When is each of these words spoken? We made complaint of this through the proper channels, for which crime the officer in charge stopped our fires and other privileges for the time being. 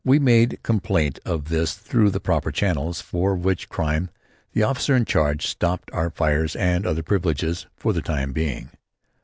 We 0.03 0.17
made 0.17 0.57
complaint 0.63 1.19
of 1.27 1.49
this 1.49 1.75
through 1.75 2.09
the 2.09 2.19
proper 2.19 2.51
channels, 2.51 3.01
for 3.01 3.35
which 3.35 3.69
crime 3.69 4.09
the 4.51 4.63
officer 4.63 4.95
in 4.95 5.05
charge 5.05 5.45
stopped 5.45 5.91
our 5.91 6.09
fires 6.09 6.55
and 6.55 6.87
other 6.87 7.03
privileges 7.03 7.67
for 7.75 7.93
the 7.93 8.01
time 8.01 8.33
being. 8.33 8.69